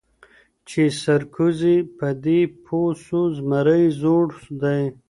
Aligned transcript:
چي 0.67 0.83
سرکوزی 1.01 1.77
په 1.97 2.07
دې 2.23 2.39
پوه 2.63 2.91
سو 3.05 3.19
زمری 3.37 3.85
زوړ 3.99 4.27
دی 4.61 4.81